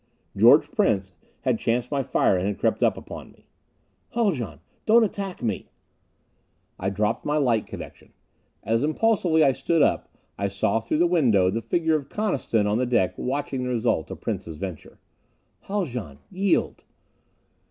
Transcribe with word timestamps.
George 0.35 0.71
Prince 0.71 1.13
had 1.41 1.59
chanced 1.59 1.91
my 1.91 2.01
fire 2.01 2.35
and 2.35 2.47
had 2.47 2.57
crept 2.57 2.81
up 2.81 2.97
upon 2.97 3.31
me. 3.31 3.45
"Haljan! 4.15 4.59
Don't 4.87 5.03
attack 5.03 5.43
me." 5.43 5.69
I 6.79 6.89
dropped 6.89 7.23
my 7.23 7.37
light 7.37 7.67
connections. 7.67 8.15
As 8.63 8.81
impulsively 8.81 9.43
I 9.43 9.51
stood 9.51 9.83
up, 9.83 10.09
I 10.39 10.47
saw 10.47 10.79
through 10.79 10.97
the 10.97 11.05
window 11.05 11.51
the 11.51 11.61
figure 11.61 11.93
of 11.95 12.09
Coniston 12.09 12.65
on 12.65 12.79
the 12.79 12.87
deck 12.87 13.13
watching 13.15 13.61
the 13.61 13.69
result 13.69 14.09
of 14.09 14.21
Prince's 14.21 14.57
venture. 14.57 14.97
"Haljan 15.65 16.17
yield." 16.31 16.83